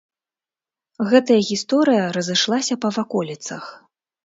Гэтая 1.11 1.37
гісторыя 1.51 2.09
разышлася 2.19 2.81
па 2.87 2.93
ваколіцах. 2.99 3.63